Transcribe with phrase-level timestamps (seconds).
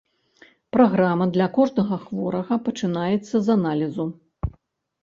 [0.75, 4.09] Праграма для кожнага хворага пачынаецца з аналізу.